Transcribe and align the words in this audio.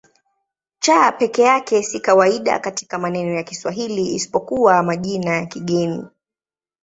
C 0.79 1.07
peke 1.17 1.41
yake 1.43 1.83
si 1.83 1.99
kawaida 1.99 2.59
katika 2.59 2.99
maneno 2.99 3.33
ya 3.33 3.43
Kiswahili 3.43 4.15
isipokuwa 4.15 4.71
katika 4.73 4.85
majina 4.87 5.31
ya 5.35 5.45
kigeni. 5.45 6.05